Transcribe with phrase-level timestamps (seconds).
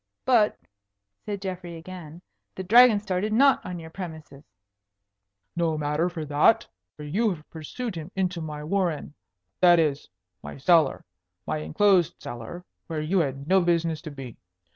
[0.25, 0.57] "But,"
[1.27, 2.23] said Geoffrey again,
[2.55, 4.43] "the Dragon started not on your premises."
[5.55, 6.65] "No matter for that;
[6.97, 9.13] for you have pursued him into my warren,
[9.59, 10.09] that is,
[10.41, 11.05] my cellar,
[11.45, 14.37] my enclosed cellar, where you had no business to be.